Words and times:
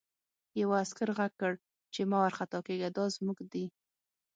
یوه 0.61 0.75
عسکر 0.83 1.09
غږ 1.17 1.31
کړ 1.41 1.53
چې 1.93 2.01
مه 2.09 2.17
وارخطا 2.21 2.59
کېږه 2.67 2.89
دا 2.97 3.05
زموږ 3.15 3.37
دي 3.51 3.65